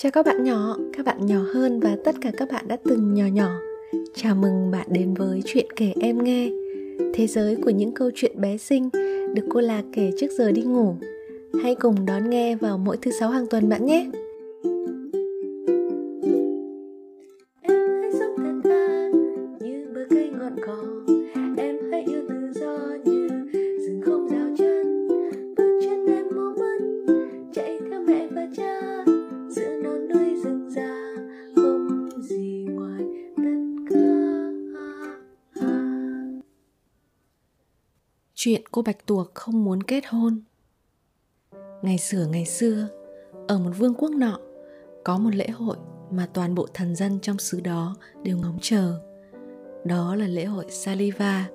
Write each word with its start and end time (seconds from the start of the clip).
Chào 0.00 0.12
các 0.12 0.26
bạn 0.26 0.44
nhỏ, 0.44 0.76
các 0.96 1.06
bạn 1.06 1.26
nhỏ 1.26 1.38
hơn 1.54 1.80
và 1.80 1.96
tất 2.04 2.14
cả 2.20 2.30
các 2.36 2.48
bạn 2.52 2.68
đã 2.68 2.76
từng 2.84 3.14
nhỏ 3.14 3.24
nhỏ. 3.26 3.50
Chào 4.14 4.34
mừng 4.34 4.70
bạn 4.70 4.86
đến 4.90 5.14
với 5.14 5.42
chuyện 5.46 5.66
kể 5.76 5.92
em 6.00 6.24
nghe. 6.24 6.50
Thế 7.14 7.26
giới 7.26 7.56
của 7.56 7.70
những 7.70 7.94
câu 7.94 8.10
chuyện 8.14 8.40
bé 8.40 8.56
xinh 8.56 8.88
được 9.34 9.42
cô 9.50 9.60
Lạc 9.60 9.82
kể 9.92 10.10
trước 10.18 10.26
giờ 10.38 10.52
đi 10.52 10.62
ngủ. 10.62 10.94
Hãy 11.62 11.74
cùng 11.74 12.06
đón 12.06 12.30
nghe 12.30 12.56
vào 12.56 12.78
mỗi 12.78 12.96
thứ 12.96 13.10
sáu 13.20 13.30
hàng 13.30 13.46
tuần 13.46 13.68
bạn 13.68 13.86
nhé. 13.86 14.10
Cô 38.78 38.82
Bạch 38.82 39.06
Tuộc 39.06 39.34
không 39.34 39.64
muốn 39.64 39.82
kết 39.82 40.04
hôn. 40.06 40.40
Ngày 41.82 41.98
xưa 41.98 42.26
ngày 42.26 42.46
xưa, 42.46 42.88
Ở 43.48 43.58
một 43.58 43.70
vương 43.78 43.94
quốc 43.94 44.10
nọ, 44.10 44.38
Có 45.04 45.18
một 45.18 45.34
lễ 45.34 45.48
hội 45.48 45.76
mà 46.10 46.28
toàn 46.34 46.54
bộ 46.54 46.66
thần 46.74 46.96
dân 46.96 47.18
trong 47.22 47.38
xứ 47.38 47.60
đó 47.60 47.96
đều 48.22 48.38
ngóng 48.38 48.58
chờ. 48.60 49.00
Đó 49.84 50.14
là 50.14 50.26
lễ 50.26 50.44
hội 50.44 50.64
Saliva, 50.68 51.48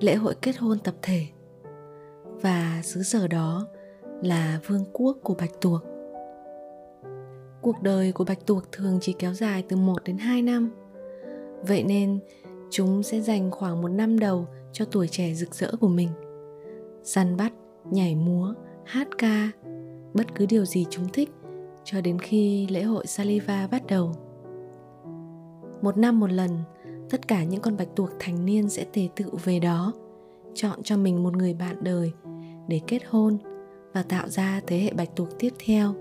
Lễ 0.00 0.14
hội 0.14 0.34
kết 0.42 0.56
hôn 0.56 0.78
tập 0.78 0.94
thể. 1.02 1.26
Và 2.24 2.80
xứ 2.84 3.02
sở 3.02 3.28
đó 3.28 3.66
là 4.22 4.60
vương 4.66 4.84
quốc 4.92 5.16
của 5.22 5.34
Bạch 5.34 5.60
Tuộc. 5.60 5.82
Cuộc 7.62 7.82
đời 7.82 8.12
của 8.12 8.24
Bạch 8.24 8.46
Tuộc 8.46 8.72
thường 8.72 8.98
chỉ 9.00 9.14
kéo 9.18 9.34
dài 9.34 9.64
từ 9.68 9.76
1 9.76 10.04
đến 10.04 10.18
2 10.18 10.42
năm. 10.42 10.70
Vậy 11.62 11.82
nên, 11.82 12.18
chúng 12.70 13.02
sẽ 13.02 13.20
dành 13.20 13.50
khoảng 13.50 13.82
một 13.82 13.88
năm 13.88 14.18
đầu 14.18 14.46
cho 14.72 14.84
tuổi 14.84 15.08
trẻ 15.08 15.34
rực 15.34 15.54
rỡ 15.54 15.72
của 15.80 15.88
mình 15.88 16.08
săn 17.02 17.36
bắt, 17.36 17.52
nhảy 17.90 18.16
múa, 18.16 18.54
hát 18.84 19.08
ca, 19.18 19.50
bất 20.14 20.34
cứ 20.34 20.46
điều 20.46 20.64
gì 20.64 20.86
chúng 20.90 21.08
thích 21.12 21.30
cho 21.84 22.00
đến 22.00 22.18
khi 22.18 22.66
lễ 22.66 22.82
hội 22.82 23.06
saliva 23.06 23.68
bắt 23.70 23.86
đầu. 23.86 24.12
Một 25.82 25.96
năm 25.96 26.20
một 26.20 26.32
lần, 26.32 26.50
tất 27.10 27.28
cả 27.28 27.44
những 27.44 27.60
con 27.60 27.76
bạch 27.76 27.96
tuộc 27.96 28.10
thành 28.18 28.44
niên 28.44 28.68
sẽ 28.68 28.84
tề 28.92 29.08
tự 29.16 29.24
về 29.44 29.58
đó, 29.58 29.92
chọn 30.54 30.82
cho 30.82 30.96
mình 30.96 31.22
một 31.22 31.36
người 31.36 31.54
bạn 31.54 31.76
đời 31.80 32.12
để 32.68 32.80
kết 32.86 33.02
hôn 33.08 33.38
và 33.92 34.02
tạo 34.02 34.28
ra 34.28 34.60
thế 34.66 34.78
hệ 34.78 34.92
bạch 34.92 35.16
tuộc 35.16 35.28
tiếp 35.38 35.50
theo. 35.66 35.94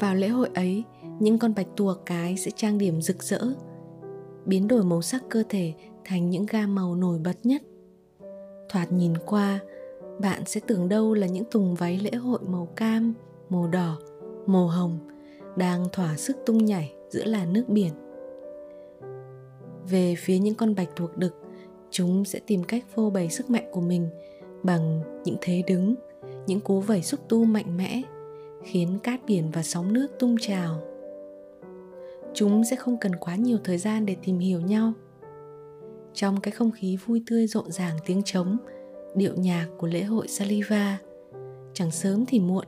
Vào 0.00 0.14
lễ 0.14 0.28
hội 0.28 0.48
ấy, 0.54 0.84
những 1.18 1.38
con 1.38 1.54
bạch 1.54 1.68
tuộc 1.76 1.96
cái 2.06 2.36
sẽ 2.36 2.50
trang 2.50 2.78
điểm 2.78 3.02
rực 3.02 3.22
rỡ, 3.22 3.40
biến 4.44 4.68
đổi 4.68 4.84
màu 4.84 5.02
sắc 5.02 5.22
cơ 5.28 5.42
thể 5.48 5.74
thành 6.04 6.30
những 6.30 6.46
gam 6.46 6.74
màu 6.74 6.94
nổi 6.94 7.18
bật 7.18 7.36
nhất 7.42 7.62
thoạt 8.68 8.92
nhìn 8.92 9.16
qua, 9.26 9.60
bạn 10.18 10.42
sẽ 10.46 10.60
tưởng 10.66 10.88
đâu 10.88 11.14
là 11.14 11.26
những 11.26 11.44
tùng 11.44 11.74
váy 11.74 11.98
lễ 11.98 12.10
hội 12.10 12.38
màu 12.46 12.66
cam, 12.76 13.14
màu 13.48 13.66
đỏ, 13.66 13.98
màu 14.46 14.66
hồng 14.66 14.98
đang 15.56 15.84
thỏa 15.92 16.16
sức 16.16 16.36
tung 16.46 16.64
nhảy 16.64 16.94
giữa 17.10 17.24
làn 17.24 17.52
nước 17.52 17.64
biển. 17.68 17.92
Về 19.88 20.14
phía 20.18 20.38
những 20.38 20.54
con 20.54 20.74
bạch 20.74 20.96
tuộc 20.96 21.16
đực, 21.16 21.34
chúng 21.90 22.24
sẽ 22.24 22.40
tìm 22.46 22.64
cách 22.64 22.84
phô 22.94 23.10
bày 23.10 23.30
sức 23.30 23.50
mạnh 23.50 23.68
của 23.72 23.80
mình 23.80 24.08
bằng 24.62 25.00
những 25.24 25.36
thế 25.40 25.62
đứng, 25.66 25.94
những 26.46 26.60
cú 26.60 26.80
vẩy 26.80 27.02
xúc 27.02 27.20
tu 27.28 27.44
mạnh 27.44 27.76
mẽ, 27.76 28.02
khiến 28.64 28.98
cát 29.02 29.20
biển 29.26 29.50
và 29.50 29.62
sóng 29.62 29.92
nước 29.92 30.08
tung 30.18 30.36
trào. 30.40 30.80
Chúng 32.34 32.64
sẽ 32.64 32.76
không 32.76 32.98
cần 33.00 33.16
quá 33.16 33.36
nhiều 33.36 33.58
thời 33.64 33.78
gian 33.78 34.06
để 34.06 34.16
tìm 34.24 34.38
hiểu 34.38 34.60
nhau 34.60 34.92
trong 36.16 36.40
cái 36.40 36.52
không 36.52 36.70
khí 36.70 36.96
vui 37.06 37.22
tươi 37.26 37.46
rộn 37.46 37.72
ràng 37.72 37.96
tiếng 38.06 38.22
trống, 38.24 38.56
điệu 39.14 39.32
nhạc 39.36 39.66
của 39.78 39.86
lễ 39.86 40.02
hội 40.02 40.28
saliva. 40.28 40.98
Chẳng 41.74 41.90
sớm 41.90 42.24
thì 42.26 42.40
muộn, 42.40 42.64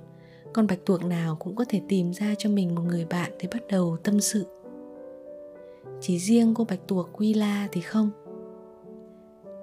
con 0.52 0.66
bạch 0.66 0.78
tuộc 0.86 1.04
nào 1.04 1.36
cũng 1.36 1.56
có 1.56 1.64
thể 1.68 1.80
tìm 1.88 2.12
ra 2.12 2.34
cho 2.38 2.50
mình 2.50 2.74
một 2.74 2.82
người 2.82 3.04
bạn 3.04 3.32
để 3.42 3.48
bắt 3.52 3.62
đầu 3.68 3.96
tâm 4.04 4.20
sự. 4.20 4.46
Chỉ 6.00 6.18
riêng 6.18 6.54
cô 6.54 6.64
bạch 6.64 6.80
tuộc 6.88 7.20
Willa 7.20 7.68
thì 7.72 7.80
không. 7.80 8.10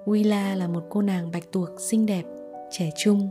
Willa 0.04 0.56
là 0.56 0.68
một 0.68 0.82
cô 0.90 1.02
nàng 1.02 1.30
bạch 1.30 1.52
tuộc 1.52 1.68
xinh 1.80 2.06
đẹp, 2.06 2.24
trẻ 2.70 2.90
trung. 2.98 3.30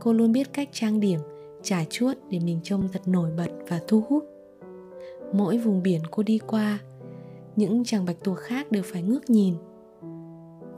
Cô 0.00 0.12
luôn 0.12 0.32
biết 0.32 0.52
cách 0.52 0.68
trang 0.72 1.00
điểm 1.00 1.20
trải 1.62 1.86
chuốt 1.90 2.16
để 2.30 2.38
mình 2.40 2.60
trông 2.62 2.88
thật 2.92 3.02
nổi 3.06 3.30
bật 3.36 3.50
và 3.68 3.80
thu 3.88 4.02
hút. 4.08 4.24
Mỗi 5.32 5.58
vùng 5.58 5.82
biển 5.82 6.00
cô 6.10 6.22
đi 6.22 6.38
qua 6.38 6.78
những 7.56 7.84
chàng 7.84 8.04
bạch 8.04 8.16
tuộc 8.24 8.38
khác 8.38 8.72
đều 8.72 8.82
phải 8.86 9.02
ngước 9.02 9.30
nhìn. 9.30 9.54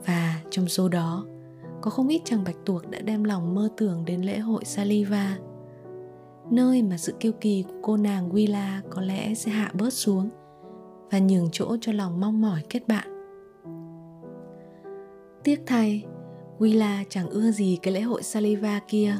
Và 0.05 0.41
trong 0.49 0.67
số 0.67 0.89
đó, 0.89 1.25
có 1.81 1.91
không 1.91 2.07
ít 2.07 2.21
chàng 2.25 2.43
bạch 2.43 2.65
tuộc 2.65 2.89
đã 2.89 3.01
đem 3.01 3.23
lòng 3.23 3.55
mơ 3.55 3.69
tưởng 3.77 4.05
đến 4.05 4.21
lễ 4.21 4.37
hội 4.37 4.65
Saliva, 4.65 5.37
nơi 6.51 6.81
mà 6.81 6.97
sự 6.97 7.13
kiêu 7.19 7.31
kỳ 7.41 7.63
của 7.67 7.75
cô 7.81 7.97
nàng 7.97 8.29
Willa 8.29 8.81
có 8.89 9.01
lẽ 9.01 9.33
sẽ 9.33 9.51
hạ 9.51 9.71
bớt 9.73 9.93
xuống 9.93 10.29
và 11.11 11.19
nhường 11.19 11.49
chỗ 11.51 11.77
cho 11.81 11.91
lòng 11.91 12.19
mong 12.19 12.41
mỏi 12.41 12.61
kết 12.69 12.87
bạn. 12.87 13.07
Tiếc 15.43 15.63
thay, 15.65 16.05
Willa 16.59 17.03
chẳng 17.09 17.29
ưa 17.29 17.51
gì 17.51 17.77
cái 17.81 17.93
lễ 17.93 18.01
hội 18.01 18.23
Saliva 18.23 18.81
kia. 18.87 19.15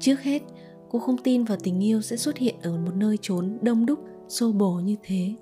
Trước 0.00 0.20
hết, 0.20 0.42
cô 0.90 0.98
không 0.98 1.16
tin 1.18 1.44
vào 1.44 1.58
tình 1.62 1.84
yêu 1.84 2.00
sẽ 2.00 2.16
xuất 2.16 2.38
hiện 2.38 2.54
ở 2.62 2.78
một 2.78 2.94
nơi 2.94 3.18
trốn 3.20 3.58
đông 3.62 3.86
đúc, 3.86 3.98
xô 4.28 4.52
bồ 4.52 4.72
như 4.74 4.96
thế 5.02 5.34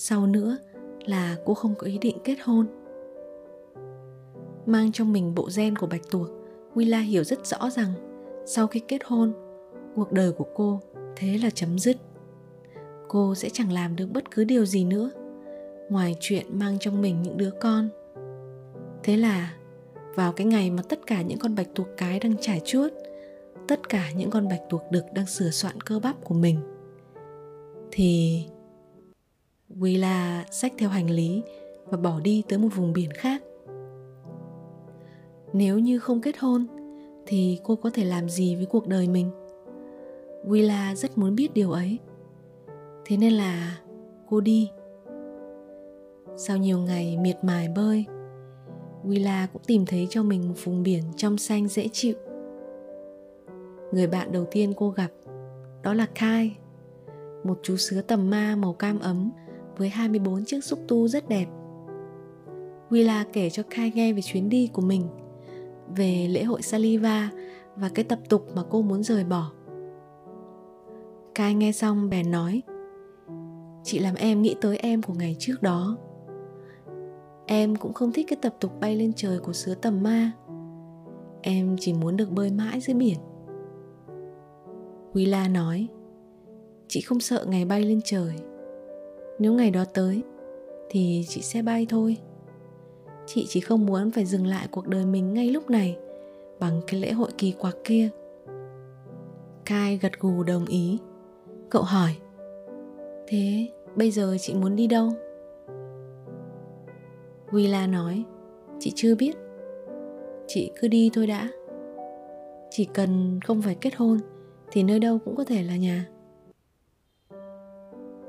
sau 0.00 0.26
nữa 0.26 0.56
là 1.04 1.36
cô 1.44 1.54
không 1.54 1.74
có 1.78 1.86
ý 1.86 1.98
định 1.98 2.16
kết 2.24 2.36
hôn. 2.44 2.66
Mang 4.66 4.92
trong 4.92 5.12
mình 5.12 5.34
bộ 5.34 5.48
gen 5.56 5.76
của 5.76 5.86
bạch 5.86 6.10
tuộc 6.10 6.28
willa 6.74 7.02
hiểu 7.02 7.24
rất 7.24 7.46
rõ 7.46 7.70
rằng 7.70 7.92
sau 8.46 8.66
khi 8.66 8.80
kết 8.88 9.00
hôn, 9.04 9.32
cuộc 9.94 10.12
đời 10.12 10.32
của 10.32 10.46
cô 10.54 10.80
thế 11.16 11.38
là 11.42 11.50
chấm 11.50 11.78
dứt. 11.78 11.96
Cô 13.08 13.34
sẽ 13.34 13.48
chẳng 13.52 13.72
làm 13.72 13.96
được 13.96 14.06
bất 14.12 14.30
cứ 14.30 14.44
điều 14.44 14.66
gì 14.66 14.84
nữa, 14.84 15.10
ngoài 15.90 16.16
chuyện 16.20 16.58
mang 16.58 16.78
trong 16.78 17.02
mình 17.02 17.22
những 17.22 17.36
đứa 17.36 17.50
con. 17.50 17.88
Thế 19.02 19.16
là 19.16 19.54
vào 20.14 20.32
cái 20.32 20.46
ngày 20.46 20.70
mà 20.70 20.82
tất 20.88 21.06
cả 21.06 21.22
những 21.22 21.38
con 21.38 21.54
bạch 21.54 21.68
tuộc 21.74 21.88
cái 21.96 22.20
đang 22.20 22.34
trải 22.40 22.60
chuốt, 22.64 22.92
tất 23.68 23.88
cả 23.88 24.10
những 24.16 24.30
con 24.30 24.48
bạch 24.48 24.62
tuộc 24.70 24.82
đực 24.90 25.04
đang 25.14 25.26
sửa 25.26 25.50
soạn 25.50 25.80
cơ 25.80 25.98
bắp 25.98 26.24
của 26.24 26.34
mình, 26.34 26.60
thì 27.90 28.42
Willa 29.76 30.44
xách 30.50 30.72
theo 30.78 30.88
hành 30.88 31.10
lý 31.10 31.42
và 31.84 31.98
bỏ 31.98 32.20
đi 32.20 32.42
tới 32.48 32.58
một 32.58 32.68
vùng 32.74 32.92
biển 32.92 33.10
khác. 33.10 33.42
Nếu 35.52 35.78
như 35.78 35.98
không 35.98 36.20
kết 36.20 36.38
hôn 36.38 36.66
thì 37.26 37.60
cô 37.64 37.76
có 37.76 37.90
thể 37.90 38.04
làm 38.04 38.28
gì 38.28 38.56
với 38.56 38.66
cuộc 38.66 38.86
đời 38.86 39.08
mình? 39.08 39.30
Willa 40.44 40.94
rất 40.94 41.18
muốn 41.18 41.34
biết 41.34 41.54
điều 41.54 41.70
ấy. 41.70 41.98
Thế 43.04 43.16
nên 43.16 43.32
là 43.32 43.78
cô 44.28 44.40
đi. 44.40 44.70
Sau 46.36 46.56
nhiều 46.56 46.78
ngày 46.78 47.16
miệt 47.16 47.36
mài 47.42 47.68
bơi, 47.68 48.04
Willa 49.04 49.46
cũng 49.52 49.62
tìm 49.66 49.86
thấy 49.86 50.06
cho 50.10 50.22
mình 50.22 50.48
một 50.48 50.54
vùng 50.64 50.82
biển 50.82 51.02
trong 51.16 51.38
xanh 51.38 51.68
dễ 51.68 51.88
chịu. 51.92 52.14
Người 53.92 54.06
bạn 54.06 54.32
đầu 54.32 54.44
tiên 54.50 54.72
cô 54.76 54.90
gặp 54.90 55.10
đó 55.82 55.94
là 55.94 56.06
Kai, 56.14 56.56
một 57.44 57.58
chú 57.62 57.76
sứa 57.76 58.02
tầm 58.02 58.30
ma 58.30 58.56
màu 58.56 58.72
cam 58.72 58.98
ấm 58.98 59.30
với 59.78 59.88
24 59.88 60.44
chiếc 60.44 60.64
xúc 60.64 60.78
tu 60.88 61.08
rất 61.08 61.28
đẹp. 61.28 61.46
Willa 62.90 63.24
kể 63.32 63.50
cho 63.50 63.62
Kai 63.70 63.92
nghe 63.94 64.12
về 64.12 64.22
chuyến 64.22 64.48
đi 64.48 64.70
của 64.72 64.82
mình, 64.82 65.06
về 65.96 66.28
lễ 66.30 66.44
hội 66.44 66.62
Saliva 66.62 67.30
và 67.76 67.88
cái 67.88 68.04
tập 68.04 68.18
tục 68.28 68.46
mà 68.54 68.62
cô 68.70 68.82
muốn 68.82 69.02
rời 69.02 69.24
bỏ. 69.24 69.50
Kai 71.38 71.54
nghe 71.54 71.72
xong 71.72 72.10
bèn 72.10 72.30
nói 72.30 72.62
Chị 73.84 73.98
làm 73.98 74.14
em 74.14 74.42
nghĩ 74.42 74.56
tới 74.60 74.76
em 74.76 75.02
của 75.02 75.14
ngày 75.14 75.36
trước 75.38 75.62
đó 75.62 75.96
Em 77.46 77.76
cũng 77.76 77.92
không 77.92 78.12
thích 78.12 78.26
cái 78.28 78.38
tập 78.42 78.56
tục 78.60 78.80
bay 78.80 78.96
lên 78.96 79.12
trời 79.16 79.38
của 79.38 79.52
sứa 79.52 79.74
tầm 79.74 80.02
ma 80.02 80.32
Em 81.42 81.76
chỉ 81.80 81.92
muốn 81.92 82.16
được 82.16 82.30
bơi 82.30 82.50
mãi 82.50 82.80
dưới 82.80 82.94
biển 82.94 83.18
Willa 85.12 85.52
nói 85.52 85.88
Chị 86.88 87.00
không 87.00 87.20
sợ 87.20 87.46
ngày 87.48 87.64
bay 87.64 87.82
lên 87.82 88.00
trời 88.04 88.34
nếu 89.38 89.52
ngày 89.52 89.70
đó 89.70 89.84
tới, 89.94 90.22
thì 90.90 91.24
chị 91.28 91.40
sẽ 91.42 91.62
bay 91.62 91.86
thôi. 91.88 92.16
Chị 93.26 93.46
chỉ 93.48 93.60
không 93.60 93.86
muốn 93.86 94.10
phải 94.10 94.24
dừng 94.24 94.46
lại 94.46 94.68
cuộc 94.70 94.86
đời 94.88 95.06
mình 95.06 95.34
ngay 95.34 95.50
lúc 95.50 95.70
này 95.70 95.98
bằng 96.60 96.80
cái 96.86 97.00
lễ 97.00 97.12
hội 97.12 97.30
kỳ 97.38 97.52
quặc 97.52 97.76
kia. 97.84 98.08
Kai 99.64 99.98
gật 99.98 100.20
gù 100.20 100.42
đồng 100.42 100.66
ý. 100.66 100.98
Cậu 101.70 101.82
hỏi, 101.82 102.16
thế 103.26 103.68
bây 103.96 104.10
giờ 104.10 104.36
chị 104.40 104.54
muốn 104.54 104.76
đi 104.76 104.86
đâu? 104.86 105.12
Willa 107.50 107.90
nói, 107.90 108.24
chị 108.78 108.92
chưa 108.94 109.14
biết. 109.14 109.36
Chị 110.46 110.70
cứ 110.80 110.88
đi 110.88 111.10
thôi 111.14 111.26
đã. 111.26 111.48
Chỉ 112.70 112.84
cần 112.84 113.40
không 113.44 113.62
phải 113.62 113.74
kết 113.74 113.94
hôn 113.96 114.18
thì 114.72 114.82
nơi 114.82 114.98
đâu 114.98 115.18
cũng 115.24 115.36
có 115.36 115.44
thể 115.44 115.62
là 115.62 115.76
nhà. 115.76 116.06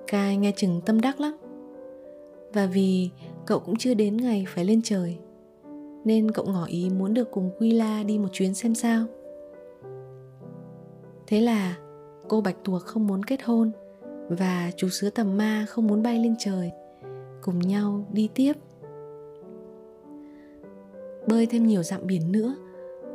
Cai 0.10 0.38
nghe 0.38 0.52
chừng 0.52 0.82
tâm 0.86 1.02
đắc 1.02 1.22
lắm. 1.22 1.38
Và 2.54 2.66
vì 2.66 3.10
cậu 3.46 3.60
cũng 3.60 3.76
chưa 3.76 3.94
đến 3.94 4.18
ngày 4.18 4.46
phải 4.48 4.66
lên 4.66 4.82
trời, 4.84 5.18
Nên 6.06 6.32
cậu 6.32 6.46
ngỏ 6.46 6.66
ý 6.66 6.90
muốn 6.90 7.14
được 7.14 7.32
cùng 7.32 7.52
Quy 7.60 7.72
La 7.72 8.04
đi 8.04 8.20
một 8.20 8.28
chuyến 8.32 8.54
xem 8.54 8.76
sao. 8.76 9.06
Thế 11.28 11.42
là 11.42 11.78
cô 12.28 12.42
Bạch 12.42 12.56
Tuộc 12.64 12.82
không 12.82 13.08
muốn 13.08 13.24
kết 13.24 13.44
hôn 13.44 13.72
Và 14.30 14.72
chú 14.78 14.90
sứa 14.90 15.10
tầm 15.10 15.38
ma 15.38 15.66
không 15.70 15.88
muốn 15.88 16.04
bay 16.04 16.20
lên 16.20 16.36
trời, 16.40 16.72
Cùng 17.42 17.60
nhau 17.60 18.06
đi 18.12 18.30
tiếp. 18.36 18.54
Bơi 21.28 21.46
thêm 21.46 21.68
nhiều 21.68 21.84
dặm 21.84 22.08
biển 22.08 22.32
nữa 22.32 22.56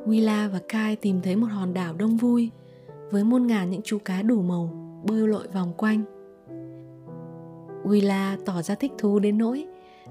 Willa 0.07 0.51
và 0.51 0.61
Kai 0.69 0.97
tìm 0.97 1.21
thấy 1.23 1.37
một 1.37 1.49
hòn 1.51 1.75
đảo 1.75 1.95
đông 1.95 2.17
vui 2.17 2.51
Với 3.11 3.25
muôn 3.25 3.47
ngàn 3.47 3.71
những 3.71 3.83
chú 3.83 3.99
cá 4.05 4.23
đủ 4.23 4.43
màu 4.43 4.71
bơi 5.09 5.29
lội 5.29 5.47
vòng 5.55 5.73
quanh. 5.77 6.14
Willa 7.85 8.37
tỏ 8.45 8.63
ra 8.63 8.75
thích 8.75 8.93
thú 8.99 9.19
đến 9.19 9.39
nỗi 9.39 9.67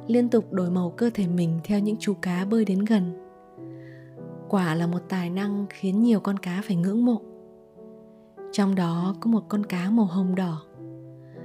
liên 0.07 0.29
tục 0.29 0.53
đổi 0.53 0.69
màu 0.69 0.89
cơ 0.89 1.09
thể 1.13 1.27
mình 1.27 1.59
theo 1.63 1.79
những 1.79 1.95
chú 1.99 2.13
cá 2.21 2.45
bơi 2.45 2.65
đến 2.65 2.85
gần. 2.85 3.13
Quả 4.49 4.75
là 4.75 4.87
một 4.87 4.99
tài 5.09 5.29
năng 5.29 5.65
khiến 5.69 6.03
nhiều 6.03 6.19
con 6.19 6.39
cá 6.39 6.61
phải 6.65 6.75
ngưỡng 6.75 7.05
mộ. 7.05 7.21
Trong 8.51 8.75
đó 8.75 9.15
có 9.19 9.31
một 9.31 9.43
con 9.49 9.65
cá 9.65 9.89
màu 9.89 10.05
hồng 10.05 10.35
đỏ 10.35 10.61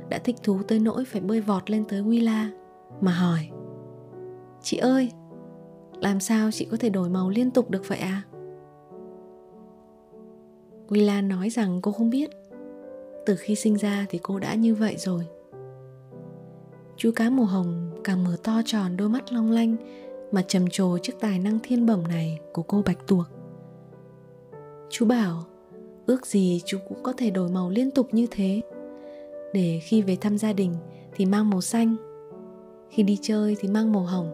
đã 0.09 0.19
thích 0.19 0.37
thú 0.43 0.59
tới 0.69 0.79
nỗi 0.79 1.05
phải 1.05 1.21
bơi 1.21 1.41
vọt 1.41 1.71
lên 1.71 1.85
tới 1.89 2.03
Willa 2.03 2.47
mà 3.01 3.13
hỏi 3.13 3.49
Chị 4.63 4.77
ơi, 4.77 5.11
làm 6.01 6.21
sao 6.21 6.51
chị 6.51 6.69
có 6.71 6.77
thể 6.77 6.91
đổi 6.91 7.09
màu 7.09 7.31
liên 7.31 7.51
tục 7.51 7.71
được 7.71 7.89
vậy 7.89 7.99
à? 7.99 8.23
Willa 10.89 11.27
nói 11.27 11.51
rằng 11.51 11.81
cô 11.83 11.93
không 11.93 12.11
biết 12.11 12.31
Từ 13.27 13.37
khi 13.39 13.55
sinh 13.55 13.77
ra 13.77 14.07
thì 14.09 14.19
cô 14.23 14.39
đã 14.39 14.55
như 14.55 14.75
vậy 14.75 14.97
rồi 14.99 15.27
Chú 16.99 17.11
cá 17.17 17.31
màu 17.31 17.47
hồng 17.47 17.91
càng 18.05 18.25
mở 18.25 18.37
to 18.45 18.63
tròn 18.65 18.97
đôi 18.97 19.09
mắt 19.09 19.33
long 19.33 19.51
lanh 19.51 19.77
Mà 20.33 20.43
trầm 20.43 20.69
trồ 20.71 20.99
trước 20.99 21.13
tài 21.21 21.39
năng 21.39 21.59
thiên 21.63 21.87
bẩm 21.87 22.03
này 22.09 22.39
của 22.53 22.63
cô 22.63 22.83
Bạch 22.87 23.07
Tuộc. 23.07 23.27
Chú 24.91 25.07
bảo, 25.07 25.45
ước 26.07 26.27
gì 26.27 26.63
chú 26.65 26.79
cũng 26.89 27.03
có 27.03 27.13
thể 27.13 27.31
đổi 27.31 27.49
màu 27.49 27.71
liên 27.71 27.91
tục 27.91 28.09
như 28.13 28.27
thế. 28.31 28.61
Để 29.53 29.81
khi 29.83 30.03
về 30.03 30.17
thăm 30.17 30.39
gia 30.39 30.53
đình 30.53 30.75
thì 31.15 31.27
mang 31.27 31.51
màu 31.51 31.61
xanh, 31.61 31.97
Khi 32.91 33.03
đi 33.03 33.19
chơi 33.23 33.57
thì 33.61 33.69
mang 33.69 33.93
màu 33.93 34.03
hồng. 34.03 34.31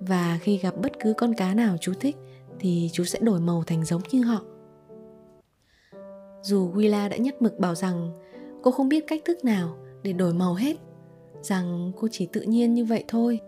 Và 0.00 0.38
khi 0.42 0.58
gặp 0.58 0.74
bất 0.82 0.92
cứ 1.00 1.14
con 1.16 1.34
cá 1.34 1.54
nào 1.54 1.76
chú 1.80 1.92
thích 2.00 2.16
Thì 2.58 2.90
chú 2.92 3.04
sẽ 3.04 3.18
đổi 3.22 3.40
màu 3.40 3.64
thành 3.66 3.84
giống 3.84 4.02
như 4.10 4.22
họ. 4.22 4.42
Dù 6.42 6.72
Willa 6.72 7.08
đã 7.08 7.16
nhất 7.16 7.42
mực 7.42 7.58
bảo 7.58 7.74
rằng 7.74 8.10
cô 8.62 8.70
không 8.70 8.88
biết 8.88 9.04
cách 9.06 9.22
thức 9.24 9.44
nào 9.44 9.76
để 10.02 10.12
đổi 10.12 10.34
màu 10.34 10.54
hết 10.54 10.76
rằng 11.48 11.92
cô 12.00 12.08
chỉ 12.10 12.26
tự 12.26 12.40
nhiên 12.40 12.74
như 12.74 12.84
vậy 12.84 13.04
thôi. 13.08 13.40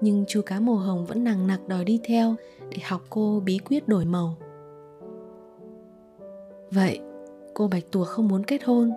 Nhưng 0.00 0.24
chú 0.28 0.42
cá 0.46 0.60
màu 0.60 0.76
hồng 0.76 1.06
vẫn 1.06 1.24
nằng 1.24 1.46
nặc 1.46 1.68
đòi 1.68 1.84
đi 1.84 2.00
theo 2.04 2.34
để 2.70 2.78
học 2.84 3.02
cô 3.10 3.42
bí 3.44 3.58
quyết 3.58 3.88
đổi 3.88 4.04
màu. 4.04 4.36
Vậy, 6.70 7.00
cô 7.54 7.68
bạch 7.68 7.84
tuộc 7.90 8.08
không 8.08 8.28
muốn 8.28 8.44
kết 8.44 8.64
hôn. 8.64 8.90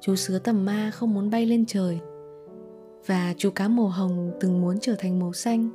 Chú 0.00 0.16
sứa 0.16 0.38
tầm 0.38 0.64
ma 0.64 0.90
không 0.94 1.14
muốn 1.14 1.30
bay 1.30 1.46
lên 1.46 1.64
trời. 1.66 1.98
Và 3.06 3.34
chú 3.36 3.50
cá 3.50 3.68
màu 3.68 3.86
hồng 3.86 4.30
từng 4.40 4.60
muốn 4.60 4.78
trở 4.80 4.94
thành 4.98 5.18
màu 5.18 5.32
xanh, 5.32 5.70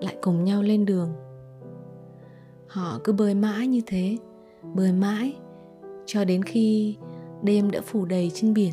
lại 0.00 0.16
cùng 0.22 0.44
nhau 0.44 0.62
lên 0.62 0.84
đường. 0.84 1.12
Họ 2.66 3.00
cứ 3.04 3.12
bơi 3.12 3.34
mãi 3.34 3.66
như 3.66 3.80
thế, 3.86 4.16
bơi 4.74 4.92
mãi, 4.92 5.36
cho 6.06 6.24
đến 6.24 6.42
khi 6.42 6.96
đêm 7.42 7.70
đã 7.70 7.80
phủ 7.80 8.04
đầy 8.04 8.30
trên 8.34 8.54
biển 8.54 8.72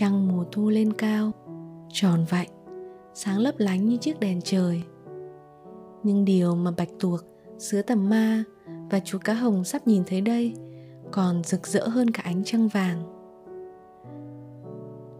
trăng 0.00 0.28
mùa 0.28 0.44
thu 0.52 0.68
lên 0.68 0.92
cao, 0.92 1.32
tròn 1.92 2.24
vạnh 2.28 2.48
sáng 3.14 3.38
lấp 3.38 3.54
lánh 3.58 3.88
như 3.88 3.96
chiếc 3.96 4.20
đèn 4.20 4.40
trời. 4.44 4.82
Nhưng 6.02 6.24
điều 6.24 6.54
mà 6.54 6.70
bạch 6.76 6.88
tuộc 7.00 7.20
sứa 7.58 7.82
tầm 7.82 8.08
ma 8.08 8.44
và 8.90 9.00
chú 9.04 9.18
cá 9.24 9.34
hồng 9.34 9.64
sắp 9.64 9.86
nhìn 9.86 10.02
thấy 10.06 10.20
đây 10.20 10.54
còn 11.12 11.44
rực 11.44 11.66
rỡ 11.66 11.88
hơn 11.88 12.10
cả 12.10 12.22
ánh 12.22 12.44
trăng 12.44 12.68
vàng. 12.68 13.02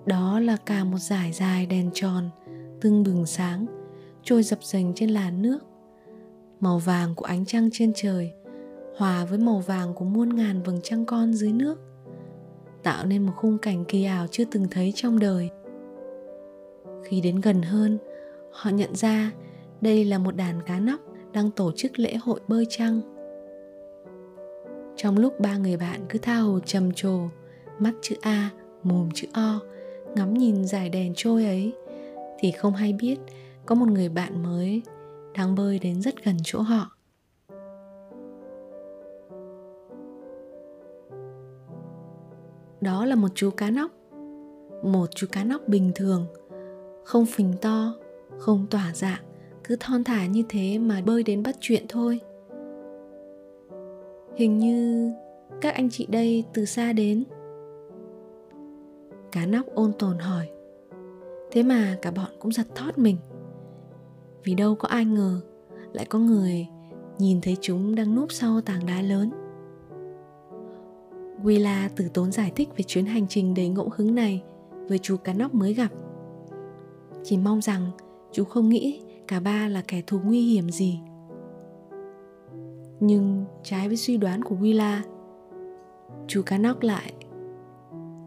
Đó 0.06 0.40
là 0.40 0.56
cả 0.56 0.84
một 0.84 0.98
dải 0.98 1.32
dài 1.32 1.66
đèn 1.66 1.90
tròn, 1.94 2.30
tưng 2.80 3.02
bừng 3.02 3.26
sáng, 3.26 3.66
trôi 4.22 4.42
dập 4.42 4.58
dềnh 4.62 4.94
trên 4.94 5.10
làn 5.10 5.42
nước. 5.42 5.58
Màu 6.60 6.78
vàng 6.78 7.14
của 7.14 7.24
ánh 7.24 7.44
trăng 7.44 7.68
trên 7.72 7.92
trời 7.96 8.32
hòa 8.98 9.24
với 9.24 9.38
màu 9.38 9.58
vàng 9.58 9.94
của 9.94 10.04
muôn 10.04 10.36
ngàn 10.36 10.62
vầng 10.62 10.80
trăng 10.82 11.04
con 11.06 11.34
dưới 11.34 11.52
nước 11.52 11.87
tạo 12.82 13.06
nên 13.06 13.26
một 13.26 13.32
khung 13.36 13.58
cảnh 13.58 13.84
kỳ 13.84 14.04
ảo 14.04 14.26
chưa 14.30 14.44
từng 14.50 14.66
thấy 14.70 14.92
trong 14.96 15.18
đời. 15.18 15.50
Khi 17.04 17.20
đến 17.20 17.40
gần 17.40 17.62
hơn, 17.62 17.98
họ 18.52 18.70
nhận 18.70 18.94
ra 18.96 19.32
đây 19.80 20.04
là 20.04 20.18
một 20.18 20.36
đàn 20.36 20.62
cá 20.62 20.80
nóc 20.80 21.00
đang 21.32 21.50
tổ 21.50 21.72
chức 21.76 21.98
lễ 21.98 22.16
hội 22.16 22.40
bơi 22.48 22.66
trăng. 22.70 23.00
Trong 24.96 25.18
lúc 25.18 25.40
ba 25.40 25.56
người 25.56 25.76
bạn 25.76 26.00
cứ 26.08 26.18
tha 26.18 26.36
hồ 26.36 26.60
trầm 26.60 26.92
trồ, 26.92 27.18
mắt 27.78 27.92
chữ 28.02 28.16
a, 28.20 28.50
mồm 28.82 29.08
chữ 29.14 29.26
o, 29.32 29.60
ngắm 30.14 30.34
nhìn 30.34 30.64
dải 30.64 30.88
đèn 30.88 31.12
trôi 31.16 31.44
ấy, 31.44 31.72
thì 32.38 32.50
không 32.50 32.72
hay 32.72 32.92
biết 32.92 33.18
có 33.66 33.74
một 33.74 33.88
người 33.88 34.08
bạn 34.08 34.42
mới 34.42 34.82
đang 35.34 35.54
bơi 35.54 35.78
đến 35.78 36.02
rất 36.02 36.24
gần 36.24 36.36
chỗ 36.44 36.60
họ. 36.60 36.97
Đó 42.88 43.04
là 43.04 43.14
một 43.14 43.28
chú 43.34 43.50
cá 43.50 43.70
nóc. 43.70 43.90
Một 44.82 45.06
chú 45.14 45.26
cá 45.32 45.44
nóc 45.44 45.68
bình 45.68 45.92
thường, 45.94 46.26
không 47.04 47.26
phình 47.26 47.54
to, 47.60 47.94
không 48.38 48.66
tỏa 48.70 48.92
dạng 48.94 49.22
cứ 49.64 49.76
thon 49.80 50.04
thả 50.04 50.26
như 50.26 50.42
thế 50.48 50.78
mà 50.78 51.00
bơi 51.06 51.22
đến 51.22 51.42
bắt 51.42 51.56
chuyện 51.60 51.84
thôi. 51.88 52.20
Hình 54.36 54.58
như 54.58 55.10
các 55.60 55.74
anh 55.74 55.90
chị 55.90 56.06
đây 56.10 56.44
từ 56.52 56.64
xa 56.64 56.92
đến. 56.92 57.24
Cá 59.32 59.46
nóc 59.46 59.66
ôn 59.74 59.92
tồn 59.98 60.18
hỏi. 60.18 60.48
Thế 61.50 61.62
mà 61.62 61.96
cả 62.02 62.10
bọn 62.10 62.30
cũng 62.38 62.52
giật 62.52 62.66
thót 62.74 62.98
mình. 62.98 63.16
Vì 64.44 64.54
đâu 64.54 64.74
có 64.74 64.88
ai 64.88 65.04
ngờ, 65.04 65.40
lại 65.92 66.04
có 66.04 66.18
người 66.18 66.66
nhìn 67.18 67.40
thấy 67.40 67.56
chúng 67.60 67.94
đang 67.94 68.14
núp 68.14 68.32
sau 68.32 68.60
tảng 68.60 68.86
đá 68.86 69.02
lớn. 69.02 69.30
Willa 71.42 71.88
từ 71.96 72.08
tốn 72.14 72.32
giải 72.32 72.52
thích 72.56 72.68
về 72.76 72.82
chuyến 72.82 73.06
hành 73.06 73.26
trình 73.28 73.54
đầy 73.54 73.68
ngẫu 73.68 73.90
hứng 73.96 74.14
này 74.14 74.42
với 74.88 74.98
chú 74.98 75.16
cá 75.16 75.32
nóc 75.32 75.54
mới 75.54 75.74
gặp. 75.74 75.88
Chỉ 77.24 77.36
mong 77.36 77.60
rằng 77.62 77.90
chú 78.32 78.44
không 78.44 78.68
nghĩ 78.68 79.02
cả 79.26 79.40
ba 79.40 79.68
là 79.68 79.82
kẻ 79.88 80.02
thù 80.06 80.20
nguy 80.24 80.40
hiểm 80.40 80.70
gì. 80.70 81.00
Nhưng 83.00 83.44
trái 83.62 83.88
với 83.88 83.96
suy 83.96 84.16
đoán 84.16 84.42
của 84.42 84.56
Willa, 84.56 85.00
chú 86.26 86.42
cá 86.42 86.58
nóc 86.58 86.82
lại 86.82 87.12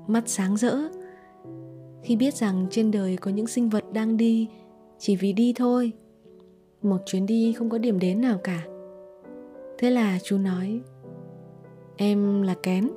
mắt 0.08 0.24
sáng 0.26 0.58
rỡ 0.58 0.78
khi 2.04 2.16
biết 2.16 2.34
rằng 2.34 2.68
trên 2.70 2.92
đời 2.92 3.18
có 3.18 3.32
những 3.32 3.48
sinh 3.48 3.70
vật 3.70 3.84
đang 3.94 4.18
đi 4.18 4.48
chỉ 5.00 5.16
vì 5.16 5.34
đi 5.34 5.54
thôi 5.56 5.92
một 6.82 6.98
chuyến 7.06 7.26
đi 7.26 7.54
không 7.54 7.70
có 7.70 7.78
điểm 7.78 8.00
đến 8.00 8.22
nào 8.22 8.40
cả 8.44 8.64
thế 9.78 9.90
là 9.90 10.20
chú 10.24 10.38
nói 10.38 10.82
em 11.98 12.42
là 12.42 12.56
kén 12.64 12.90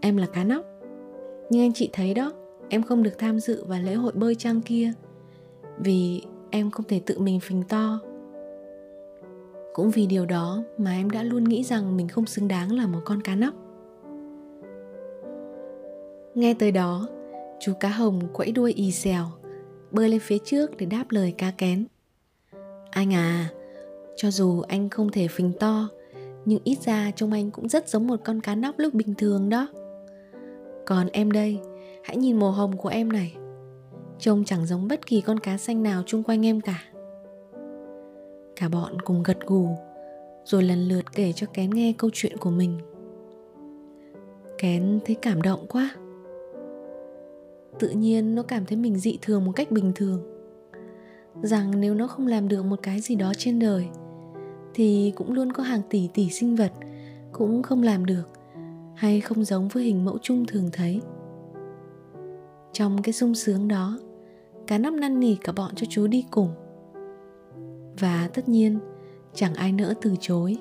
em 0.00 0.16
là 0.16 0.26
cá 0.26 0.44
nóc. 0.44 0.64
Nhưng 1.50 1.62
anh 1.62 1.72
chị 1.72 1.90
thấy 1.92 2.14
đó, 2.14 2.32
em 2.68 2.82
không 2.82 3.02
được 3.02 3.18
tham 3.18 3.40
dự 3.40 3.64
vào 3.64 3.80
lễ 3.82 3.94
hội 3.94 4.12
bơi 4.12 4.34
trăng 4.34 4.60
kia, 4.60 4.92
vì 5.78 6.22
em 6.50 6.70
không 6.70 6.86
thể 6.88 7.00
tự 7.06 7.18
mình 7.18 7.40
phình 7.40 7.62
to. 7.62 8.00
Cũng 9.74 9.90
vì 9.90 10.06
điều 10.06 10.26
đó 10.26 10.62
mà 10.78 10.92
em 10.92 11.10
đã 11.10 11.22
luôn 11.22 11.44
nghĩ 11.44 11.64
rằng 11.64 11.96
mình 11.96 12.08
không 12.08 12.26
xứng 12.26 12.48
đáng 12.48 12.72
là 12.72 12.86
một 12.86 13.00
con 13.04 13.22
cá 13.22 13.34
nóc. 13.34 13.54
Nghe 16.34 16.54
tới 16.54 16.72
đó, 16.72 17.08
chú 17.60 17.72
cá 17.80 17.88
hồng 17.88 18.20
quẫy 18.32 18.52
đuôi 18.52 18.72
ì 18.72 18.92
xèo, 18.92 19.24
bơi 19.90 20.08
lên 20.08 20.20
phía 20.20 20.38
trước 20.38 20.76
để 20.76 20.86
đáp 20.86 21.04
lời 21.10 21.34
cá 21.38 21.50
kén. 21.50 21.86
Anh 22.90 23.14
à 23.14 23.48
cho 24.16 24.30
dù 24.30 24.60
anh 24.60 24.88
không 24.88 25.10
thể 25.10 25.28
phình 25.28 25.52
to, 25.60 25.88
nhưng 26.44 26.60
ít 26.64 26.78
ra 26.84 27.10
trông 27.16 27.32
anh 27.32 27.50
cũng 27.50 27.68
rất 27.68 27.88
giống 27.88 28.06
một 28.06 28.20
con 28.24 28.40
cá 28.40 28.54
nóc 28.54 28.78
lúc 28.78 28.94
bình 28.94 29.14
thường 29.14 29.48
đó 29.48 29.68
còn 30.90 31.08
em 31.12 31.30
đây, 31.30 31.58
hãy 32.02 32.16
nhìn 32.16 32.38
màu 32.38 32.50
hồng 32.50 32.76
của 32.76 32.88
em 32.88 33.12
này. 33.12 33.36
Trông 34.18 34.44
chẳng 34.44 34.66
giống 34.66 34.88
bất 34.88 35.06
kỳ 35.06 35.20
con 35.20 35.40
cá 35.40 35.56
xanh 35.56 35.82
nào 35.82 36.02
chung 36.06 36.22
quanh 36.22 36.46
em 36.46 36.60
cả. 36.60 36.82
Cả 38.56 38.68
bọn 38.68 39.00
cùng 39.00 39.22
gật 39.22 39.46
gù, 39.46 39.68
rồi 40.44 40.62
lần 40.62 40.88
lượt 40.88 41.04
kể 41.12 41.32
cho 41.32 41.46
kén 41.54 41.70
nghe 41.70 41.92
câu 41.98 42.10
chuyện 42.12 42.36
của 42.36 42.50
mình. 42.50 42.78
Kén 44.58 45.00
thấy 45.04 45.16
cảm 45.22 45.42
động 45.42 45.66
quá. 45.68 45.90
Tự 47.78 47.88
nhiên 47.88 48.34
nó 48.34 48.42
cảm 48.42 48.66
thấy 48.66 48.76
mình 48.76 48.98
dị 48.98 49.18
thường 49.22 49.44
một 49.44 49.52
cách 49.56 49.70
bình 49.70 49.92
thường. 49.94 50.22
Rằng 51.42 51.80
nếu 51.80 51.94
nó 51.94 52.06
không 52.06 52.26
làm 52.26 52.48
được 52.48 52.64
một 52.64 52.78
cái 52.82 53.00
gì 53.00 53.14
đó 53.14 53.32
trên 53.38 53.58
đời, 53.58 53.88
thì 54.74 55.12
cũng 55.16 55.32
luôn 55.32 55.52
có 55.52 55.62
hàng 55.62 55.82
tỷ 55.90 56.08
tỷ 56.14 56.30
sinh 56.30 56.56
vật 56.56 56.72
cũng 57.32 57.62
không 57.62 57.82
làm 57.82 58.06
được 58.06 58.39
hay 59.00 59.20
không 59.20 59.44
giống 59.44 59.68
với 59.68 59.84
hình 59.84 60.04
mẫu 60.04 60.18
chung 60.22 60.46
thường 60.46 60.68
thấy. 60.72 61.00
Trong 62.72 63.02
cái 63.02 63.12
sung 63.12 63.34
sướng 63.34 63.68
đó 63.68 63.98
cá 64.66 64.78
nắp 64.78 64.92
năn 64.92 65.20
nỉ 65.20 65.36
cả 65.36 65.52
bọn 65.52 65.74
cho 65.74 65.86
chú 65.90 66.06
đi 66.06 66.24
cùng. 66.30 66.48
Và 68.00 68.30
tất 68.34 68.48
nhiên, 68.48 68.78
chẳng 69.34 69.54
ai 69.54 69.72
nỡ 69.72 69.94
từ 70.02 70.14
chối. 70.20 70.58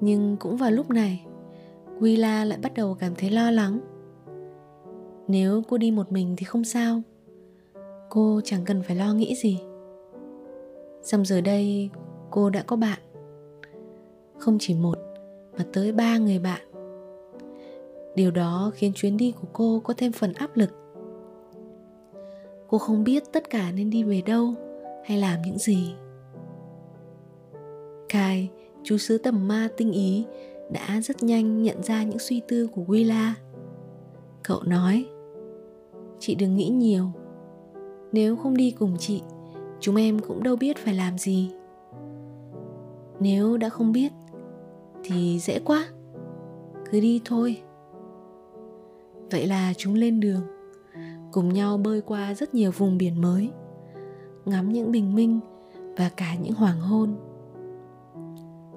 Nhưng 0.00 0.36
cũng 0.40 0.56
vào 0.56 0.70
lúc 0.70 0.90
này, 0.90 1.26
Willa 2.00 2.44
lại 2.44 2.58
bắt 2.62 2.74
đầu 2.74 2.94
cảm 2.94 3.14
thấy 3.14 3.30
lo 3.30 3.50
lắng. 3.50 3.80
Nếu 5.28 5.62
cô 5.68 5.78
đi 5.78 5.90
một 5.90 6.12
mình 6.12 6.34
thì 6.38 6.44
không 6.44 6.64
sao. 6.64 7.02
Cô 8.10 8.40
chẳng 8.44 8.64
cần 8.64 8.82
phải 8.82 8.96
lo 8.96 9.14
nghĩ 9.14 9.34
gì. 9.42 9.60
Xong 11.02 11.24
giờ 11.24 11.40
đây, 11.40 11.90
cô 12.30 12.50
đã 12.50 12.62
có 12.62 12.76
bạn. 12.76 12.98
Không 14.38 14.56
chỉ 14.60 14.74
một 14.74 15.11
mà 15.58 15.64
tới 15.72 15.92
ba 15.92 16.18
người 16.18 16.38
bạn 16.38 16.60
Điều 18.14 18.30
đó 18.30 18.70
khiến 18.74 18.92
chuyến 18.94 19.16
đi 19.16 19.32
của 19.40 19.48
cô 19.52 19.80
có 19.84 19.94
thêm 19.96 20.12
phần 20.12 20.32
áp 20.32 20.56
lực 20.56 20.70
Cô 22.68 22.78
không 22.78 23.04
biết 23.04 23.22
tất 23.32 23.50
cả 23.50 23.72
nên 23.72 23.90
đi 23.90 24.02
về 24.02 24.22
đâu 24.26 24.54
hay 25.04 25.18
làm 25.18 25.42
những 25.42 25.58
gì 25.58 25.94
Kai, 28.08 28.50
chú 28.82 28.96
sứ 28.98 29.18
tầm 29.18 29.48
ma 29.48 29.68
tinh 29.76 29.92
ý 29.92 30.24
đã 30.72 31.00
rất 31.00 31.22
nhanh 31.22 31.62
nhận 31.62 31.82
ra 31.82 32.02
những 32.02 32.18
suy 32.18 32.40
tư 32.48 32.68
của 32.72 32.82
Willa. 32.82 33.30
Cậu 34.42 34.62
nói, 34.62 35.06
chị 36.18 36.34
đừng 36.34 36.56
nghĩ 36.56 36.68
nhiều. 36.68 37.04
Nếu 38.12 38.36
không 38.36 38.56
đi 38.56 38.70
cùng 38.70 38.96
chị, 38.98 39.22
chúng 39.80 39.96
em 39.96 40.18
cũng 40.18 40.42
đâu 40.42 40.56
biết 40.56 40.76
phải 40.76 40.94
làm 40.94 41.18
gì. 41.18 41.50
Nếu 43.20 43.56
đã 43.56 43.68
không 43.68 43.92
biết, 43.92 44.12
thì 45.04 45.38
dễ 45.38 45.58
quá. 45.58 45.88
Cứ 46.90 47.00
đi 47.00 47.20
thôi. 47.24 47.62
Vậy 49.30 49.46
là 49.46 49.72
chúng 49.76 49.94
lên 49.94 50.20
đường, 50.20 50.42
cùng 51.32 51.52
nhau 51.52 51.78
bơi 51.78 52.00
qua 52.00 52.34
rất 52.34 52.54
nhiều 52.54 52.70
vùng 52.70 52.98
biển 52.98 53.20
mới, 53.20 53.50
ngắm 54.44 54.72
những 54.72 54.92
bình 54.92 55.14
minh 55.14 55.40
và 55.96 56.10
cả 56.16 56.34
những 56.34 56.54
hoàng 56.54 56.80
hôn. 56.80 57.16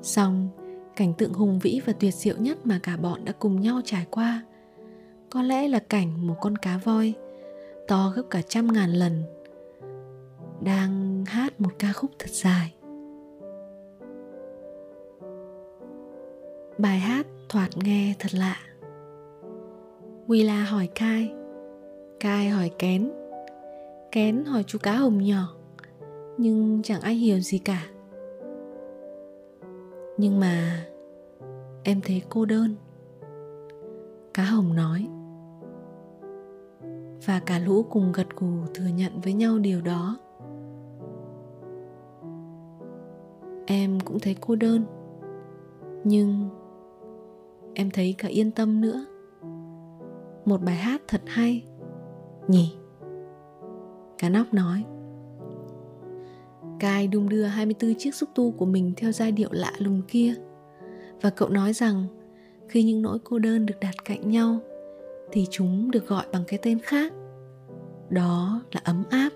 Xong, 0.02 0.50
cảnh 0.96 1.14
tượng 1.14 1.34
hùng 1.34 1.60
vĩ 1.60 1.82
và 1.86 1.94
tuyệt 1.94 2.14
diệu 2.14 2.38
nhất 2.38 2.66
mà 2.66 2.80
cả 2.84 2.98
bọn 2.98 3.26
đã 3.26 3.34
cùng 3.40 3.62
nhau 3.62 3.82
trải 3.86 4.06
qua 4.12 4.44
có 5.30 5.42
lẽ 5.42 5.68
là 5.68 5.80
cảnh 5.80 6.28
một 6.28 6.36
con 6.42 6.56
cá 6.56 6.78
voi 6.78 7.14
to 7.88 8.14
gấp 8.16 8.24
cả 8.30 8.42
trăm 8.42 8.74
ngàn 8.74 8.90
lần 8.90 9.24
đang 10.62 11.24
hát 11.26 11.62
một 11.62 11.72
ca 11.80 11.94
khúc 11.94 12.12
thật 12.20 12.30
dài 12.30 12.75
bài 16.78 17.00
hát 17.00 17.28
thoạt 17.50 17.70
nghe 17.78 18.16
thật 18.20 18.34
lạ. 18.34 18.56
Willa 20.28 20.66
hỏi 20.66 20.90
Kai. 20.96 21.34
Kai 22.20 22.50
hỏi 22.50 22.72
Kén. 22.80 23.12
Kén 24.12 24.46
hỏi 24.46 24.64
chú 24.68 24.78
cá 24.84 24.96
hồng 24.96 25.24
nhỏ, 25.24 25.56
Nhưng 26.38 26.82
chẳng 26.84 27.02
ai 27.02 27.14
hiểu 27.14 27.40
gì 27.40 27.58
cả. 27.58 27.86
Nhưng 30.18 30.40
mà 30.40 30.86
em 31.84 32.02
thấy 32.02 32.22
cô 32.30 32.46
đơn. 32.46 32.76
Cá 34.34 34.44
hồng 34.44 34.76
nói. 34.76 35.08
Và 37.26 37.40
cả 37.46 37.60
lũ 37.60 37.86
cùng 37.90 38.12
gật 38.12 38.28
gù 38.36 38.54
thừa 38.74 38.88
nhận 38.96 39.22
với 39.22 39.34
nhau 39.34 39.60
điều 39.60 39.82
đó. 39.82 40.18
Em 43.66 44.00
cũng 44.00 44.20
thấy 44.20 44.36
cô 44.42 44.56
đơn, 44.56 44.86
nhưng 46.04 46.50
em 47.76 47.90
thấy 47.92 48.16
cả 48.18 48.28
yên 48.28 48.52
tâm 48.52 48.82
nữa. 48.82 49.06
Một 50.46 50.62
bài 50.62 50.76
hát 50.76 51.02
thật 51.08 51.22
hay. 51.26 51.64
Nhỉ? 52.48 52.76
Cá 54.18 54.30
nóc 54.30 54.54
nói. 54.54 54.84
Cai 56.80 57.08
đung 57.08 57.30
đưa 57.30 57.44
24 57.44 57.96
chiếc 57.96 58.16
xúc 58.16 58.30
tu 58.36 58.52
của 58.52 58.66
mình 58.66 58.94
theo 58.98 59.12
giai 59.12 59.32
điệu 59.32 59.50
lạ 59.52 59.72
lùng 59.78 60.02
kia. 60.08 60.34
Và 61.22 61.30
cậu 61.30 61.50
nói 61.50 61.74
rằng, 61.74 62.06
khi 62.68 62.84
những 62.84 63.02
nỗi 63.02 63.20
cô 63.24 63.40
đơn 63.40 63.66
được 63.66 63.80
đặt 63.82 63.96
cạnh 64.06 64.30
nhau, 64.30 64.60
Thì 65.32 65.48
chúng 65.52 65.92
được 65.92 66.08
gọi 66.08 66.26
bằng 66.32 66.44
cái 66.48 66.60
tên 66.62 66.80
khác. 66.80 67.14
Đó 68.10 68.62
là 68.72 68.82
ấm 68.84 69.04
áp. 69.10 69.30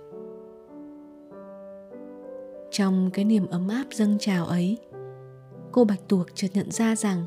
Trong 2.72 3.10
cái 3.14 3.26
niềm 3.26 3.48
ấm 3.48 3.68
áp 3.68 3.86
dâng 3.92 4.18
trào 4.20 4.46
ấy, 4.46 4.78
Cô 5.72 5.84
Bạch 5.84 6.08
Tuộc 6.08 6.28
chợt 6.34 6.48
nhận 6.54 6.72
ra 6.72 6.96
rằng 6.96 7.26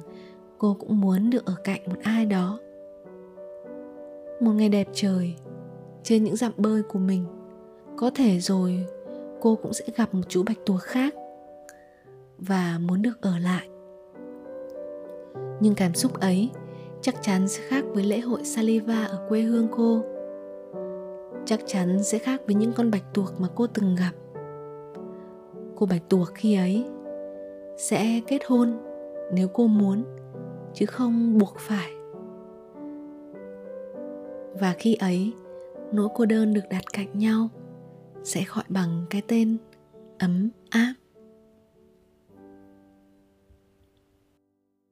cô 0.63 0.77
cũng 0.81 1.01
muốn 1.01 1.31
được 1.31 1.47
ở 1.47 1.55
cạnh 1.65 1.81
một 1.87 1.97
ai 2.03 2.27
đó. 2.27 2.59
Một 4.41 4.53
ngày 4.53 4.69
đẹp 4.69 4.89
trời, 4.93 5.35
Trên 6.03 6.25
những 6.25 6.37
dặm 6.37 6.53
bơi 6.57 6.83
của 6.83 6.99
mình, 6.99 7.25
Có 7.97 8.11
thể 8.15 8.41
rồi 8.41 8.87
cô 9.41 9.57
cũng 9.63 9.73
sẽ 9.73 9.85
gặp 9.97 10.15
một 10.15 10.23
chú 10.29 10.43
bạch 10.47 10.57
tuộc 10.67 10.81
khác 10.81 11.15
và 12.39 12.79
muốn 12.81 13.03
được 13.03 13.21
ở 13.21 13.39
lại. 13.39 13.69
Nhưng 15.61 15.75
cảm 15.75 15.95
xúc 15.95 16.21
ấy 16.21 16.51
chắc 17.01 17.15
chắn 17.23 17.49
sẽ 17.49 17.63
khác 17.69 17.85
với 17.95 18.05
lễ 18.05 18.21
hội 18.21 18.45
saliva 18.45 19.05
ở 19.05 19.27
quê 19.29 19.41
hương 19.41 19.69
cô. 19.77 20.03
Chắc 21.45 21.61
chắn 21.67 22.03
sẽ 22.03 22.19
khác 22.19 22.41
với 22.47 22.55
những 22.55 22.73
con 22.73 22.91
bạch 22.91 23.15
tuộc 23.15 23.41
mà 23.41 23.49
cô 23.55 23.67
từng 23.67 23.97
gặp. 23.97 24.13
Cô 25.77 25.87
bạch 25.87 26.03
tuộc 26.09 26.29
khi 26.35 26.55
ấy 26.55 26.85
sẽ 27.77 28.21
kết 28.27 28.43
hôn 28.47 28.79
nếu 29.33 29.49
cô 29.49 29.67
muốn 29.67 30.05
chứ 30.75 30.87
không 30.87 31.39
buộc 31.39 31.59
phải. 31.59 31.93
Và 34.61 34.75
khi 34.79 34.95
ấy, 34.95 35.33
nỗi 35.93 36.09
cô 36.15 36.27
đơn 36.27 36.55
được 36.55 36.69
đặt 36.71 36.83
cạnh 36.93 37.19
nhau 37.19 37.49
sẽ 38.23 38.45
gọi 38.55 38.65
bằng 38.69 39.05
cái 39.11 39.23
tên 39.29 39.57
ấm 40.19 40.51
áp. 40.71 40.95